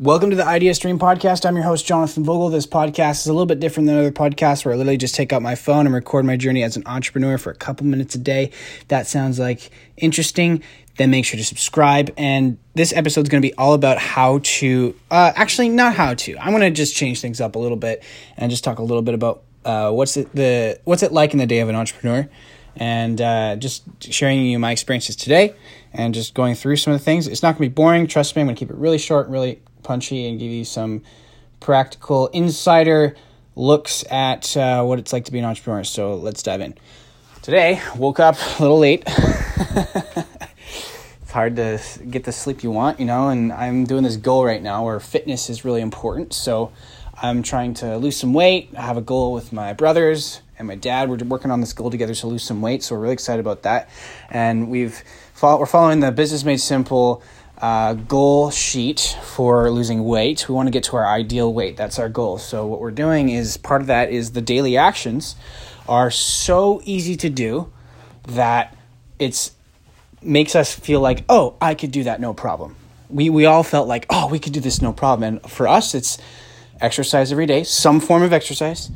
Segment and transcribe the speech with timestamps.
[0.00, 1.44] Welcome to the Idea Stream podcast.
[1.44, 2.48] I'm your host, Jonathan Vogel.
[2.48, 5.30] This podcast is a little bit different than other podcasts where I literally just take
[5.30, 8.18] out my phone and record my journey as an entrepreneur for a couple minutes a
[8.18, 8.44] day.
[8.44, 10.62] If that sounds like interesting,
[10.96, 12.14] then make sure to subscribe.
[12.16, 16.14] And this episode is going to be all about how to, uh, actually, not how
[16.14, 16.38] to.
[16.38, 18.02] I'm going to just change things up a little bit
[18.38, 21.38] and just talk a little bit about uh, what's it the what's it like in
[21.38, 22.26] the day of an entrepreneur,
[22.74, 25.54] and uh, just sharing you my experiences today
[25.92, 27.28] and just going through some of the things.
[27.28, 28.06] It's not going to be boring.
[28.06, 30.64] Trust me, I'm going to keep it really short, and really punchy and give you
[30.64, 31.02] some
[31.60, 33.14] practical insider
[33.56, 35.84] looks at uh, what it's like to be an entrepreneur.
[35.84, 36.74] So let's dive in.
[37.42, 39.02] Today, woke up a little late.
[39.06, 41.80] it's hard to
[42.10, 45.00] get the sleep you want, you know, and I'm doing this goal right now where
[45.00, 46.32] fitness is really important.
[46.32, 46.72] So
[47.22, 48.70] I'm trying to lose some weight.
[48.76, 51.08] I have a goal with my brothers and my dad.
[51.08, 52.82] We're working on this goal together to lose some weight.
[52.82, 53.90] So we're really excited about that.
[54.30, 55.02] And we've
[55.42, 57.22] we're following the Business Made Simple
[57.60, 60.48] uh, goal sheet for losing weight.
[60.48, 61.76] We want to get to our ideal weight.
[61.76, 62.38] That's our goal.
[62.38, 65.36] So what we're doing is part of that is the daily actions
[65.88, 67.72] are so easy to do
[68.28, 68.76] that
[69.18, 69.52] it's
[70.22, 72.76] makes us feel like, oh, I could do that no problem.
[73.08, 75.34] We we all felt like, oh, we could do this no problem.
[75.34, 76.18] And for us, it's
[76.80, 78.90] exercise every day, some form of exercise,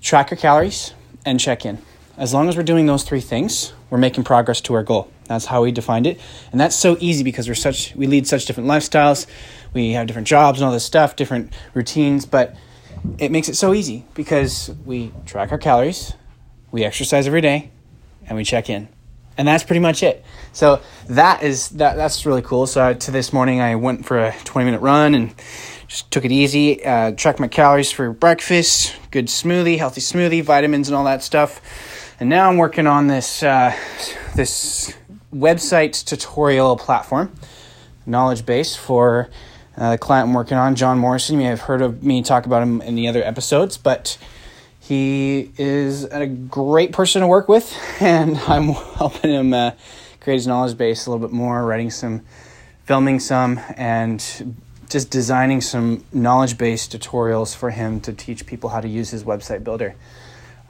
[0.00, 0.92] track your calories,
[1.24, 1.78] and check in.
[2.16, 5.10] As long as we're doing those three things, we're making progress to our goal.
[5.28, 6.20] That's how we defined it.
[6.50, 9.26] And that's so easy because we're such we lead such different lifestyles.
[9.72, 12.56] We have different jobs and all this stuff, different routines, but
[13.18, 16.14] it makes it so easy because we track our calories,
[16.70, 17.70] we exercise every day,
[18.26, 18.88] and we check in.
[19.36, 20.24] And that's pretty much it.
[20.52, 22.66] So that is that that's really cool.
[22.66, 25.34] So to this morning I went for a 20 minute run and
[25.86, 30.88] just took it easy, uh, tracked my calories for breakfast, good smoothie, healthy smoothie, vitamins
[30.88, 31.60] and all that stuff.
[32.18, 33.76] And now I'm working on this uh,
[34.34, 34.92] this
[35.34, 37.32] website tutorial platform,
[38.06, 39.28] knowledge base for
[39.76, 41.36] uh, the client I'm working on, John Morrison.
[41.36, 44.18] You may have heard of me talk about him in the other episodes, but
[44.80, 49.72] he is a great person to work with, and I'm helping him uh,
[50.20, 52.22] create his knowledge base a little bit more, writing some,
[52.84, 54.56] filming some, and
[54.88, 59.24] just designing some knowledge base tutorials for him to teach people how to use his
[59.24, 59.94] website builder.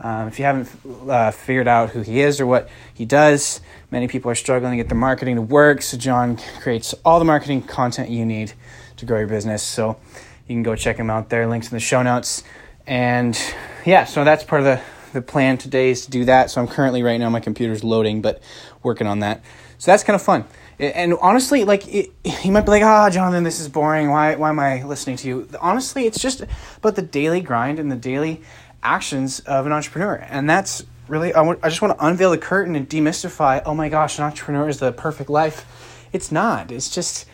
[0.00, 0.68] Um, if you haven't
[1.08, 3.60] uh, figured out who he is or what he does,
[3.90, 5.82] many people are struggling to get their marketing to work.
[5.82, 8.52] So, John creates all the marketing content you need
[8.98, 9.62] to grow your business.
[9.62, 9.98] So,
[10.46, 11.48] you can go check him out there.
[11.48, 12.44] Links in the show notes.
[12.86, 13.38] And
[13.84, 14.80] yeah, so that's part of the,
[15.12, 16.50] the plan today is to do that.
[16.50, 18.40] So, I'm currently right now, my computer's loading, but
[18.84, 19.42] working on that.
[19.78, 20.44] So, that's kind of fun.
[20.78, 22.12] And honestly, like it,
[22.44, 24.10] you might be like, "Ah, oh, Jonathan, this is boring.
[24.10, 26.44] Why, why am I listening to you?" Honestly, it's just
[26.76, 28.42] about the daily grind and the daily
[28.82, 30.14] actions of an entrepreneur.
[30.14, 34.18] And that's really, I, just want to unveil the curtain and demystify oh my gosh,
[34.18, 36.08] an entrepreneur is the perfect life.
[36.12, 36.70] It's not.
[36.70, 37.26] It's just,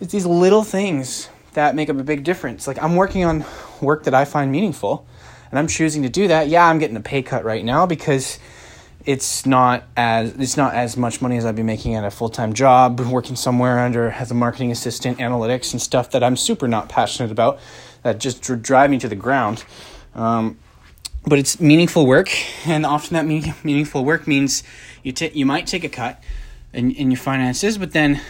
[0.00, 2.66] it's these little things that make up a big difference.
[2.66, 3.44] Like I'm working on
[3.80, 5.06] work that I find meaningful
[5.50, 6.48] and I'm choosing to do that.
[6.48, 8.38] Yeah, I'm getting a pay cut right now because
[9.04, 12.28] it's not as it's not as much money as I'd be making at a full
[12.28, 16.68] time job, working somewhere under as a marketing assistant, analytics and stuff that I'm super
[16.68, 17.58] not passionate about,
[18.02, 19.64] that just drive me to the ground.
[20.14, 20.58] Um,
[21.24, 22.30] but it's meaningful work,
[22.66, 24.62] and often that mean, meaningful work means
[25.02, 26.22] you t- you might take a cut
[26.72, 28.20] in, in your finances, but then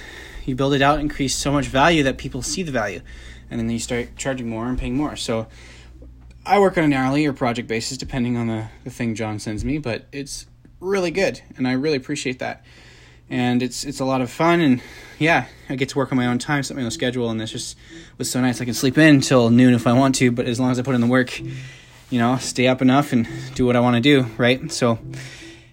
[0.45, 3.01] you build it out, increase so much value that people see the value,
[3.51, 5.17] and then you start charging more and paying more.
[5.17, 5.47] So
[6.45, 9.65] I work on an hourly or project basis, depending on the, the thing John sends
[9.65, 10.47] me, but it's
[10.81, 12.65] really good, and I really appreciate that.
[13.29, 14.83] And it's it's a lot of fun, and
[15.21, 17.53] yeah, I get to work on my own time, set my own schedule, and this
[17.53, 17.79] just
[18.19, 18.61] was so nice.
[18.61, 20.83] I can sleep in until noon if I want to, but as long as I
[20.83, 21.41] put in the work
[22.11, 24.71] you know, stay up enough and do what I want to do, right?
[24.71, 24.99] So,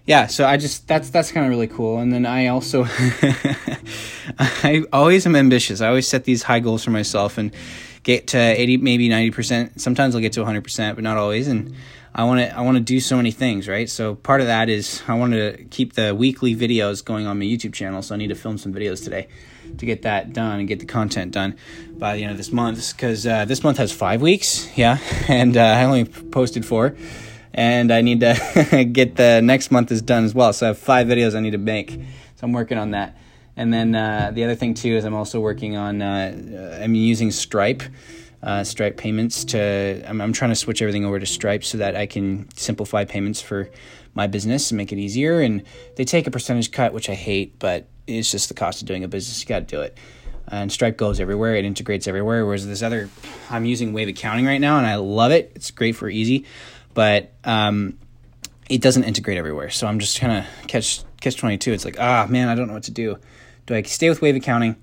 [0.06, 1.98] yeah, so I just that's that's kind of really cool.
[1.98, 2.86] And then I also
[4.38, 5.80] I always am ambitious.
[5.80, 7.52] I always set these high goals for myself and
[8.04, 9.80] get to 80 maybe 90%.
[9.80, 11.74] Sometimes I'll get to 100%, but not always and
[12.18, 13.88] I want to I want to do so many things, right?
[13.88, 17.44] So part of that is I want to keep the weekly videos going on my
[17.44, 19.28] YouTube channel, so I need to film some videos today
[19.76, 21.56] to get that done and get the content done
[21.96, 24.98] by the end of this month because uh, this month has five weeks, yeah,
[25.28, 26.96] and uh, I only posted four,
[27.54, 30.52] and I need to get the next month is done as well.
[30.52, 33.16] So I have five videos I need to make, so I'm working on that.
[33.56, 37.30] And then uh, the other thing too is I'm also working on uh, I'm using
[37.30, 37.84] Stripe.
[38.40, 41.96] Uh, Stripe payments to I'm, I'm trying to switch everything over to Stripe so that
[41.96, 43.68] I can simplify payments for
[44.14, 45.40] my business and make it easier.
[45.40, 45.64] And
[45.96, 49.02] they take a percentage cut, which I hate, but it's just the cost of doing
[49.02, 49.40] a business.
[49.40, 49.98] You got to do it.
[50.46, 51.56] And Stripe goes everywhere.
[51.56, 52.46] It integrates everywhere.
[52.46, 53.10] Whereas this other,
[53.50, 55.52] I'm using Wave Accounting right now, and I love it.
[55.54, 56.46] It's great for easy,
[56.94, 57.98] but um,
[58.68, 59.70] it doesn't integrate everywhere.
[59.70, 61.72] So I'm just kind of catch catch twenty two.
[61.72, 63.18] It's like ah man, I don't know what to do.
[63.66, 64.76] Do I stay with Wave Accounting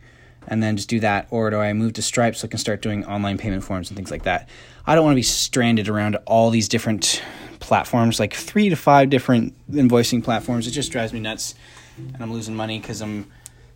[0.47, 2.81] and then just do that, or do I move to Stripe so I can start
[2.81, 4.49] doing online payment forms and things like that?
[4.85, 7.21] I don't want to be stranded around all these different
[7.59, 10.67] platforms, like three to five different invoicing platforms.
[10.67, 11.55] It just drives me nuts,
[11.97, 13.31] and I'm losing money because I'm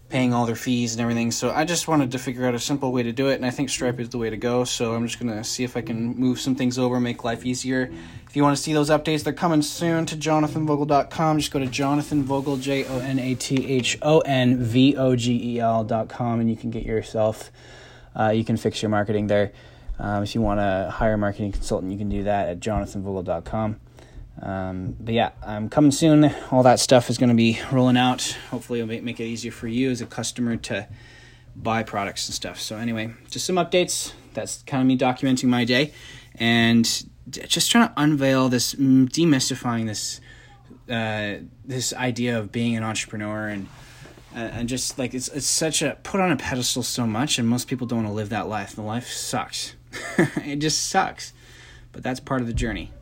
[0.09, 1.31] paying all their fees and everything.
[1.31, 3.51] So I just wanted to figure out a simple way to do it, and I
[3.51, 4.63] think Stripe is the way to go.
[4.63, 7.91] So I'm just gonna see if I can move some things over, make life easier.
[8.27, 11.39] If you want to see those updates, they're coming soon to jonathanvogel.com.
[11.39, 15.56] Just go to jonathanvogel, J O N A T H O N V O G
[15.56, 17.51] E L.com, and you can get yourself,
[18.15, 19.51] uh, you can fix your marketing there.
[20.00, 23.79] Um, if you want to hire a marketing consultant, you can do that at jonathanvogel.com.
[24.41, 26.33] Um, but yeah, I'm coming soon.
[26.51, 28.38] All that stuff is going to be rolling out.
[28.51, 30.88] Hopefully, it'll make it easier for you as a customer to
[31.56, 32.59] buy products and stuff.
[32.59, 34.13] So, anyway, just some updates.
[34.33, 35.94] That's kind of me documenting my day
[36.36, 36.86] and
[37.30, 40.21] just trying to unveil this, demystifying this,
[40.89, 43.68] uh, this idea of being an entrepreneur and.
[44.31, 47.50] Uh, and just like it's it's such a put on a pedestal so much, and
[47.50, 48.75] most people don't want to live that life.
[48.75, 49.75] The life sucks.
[50.45, 51.33] it just sucks,
[51.91, 52.94] but that's part of the journey.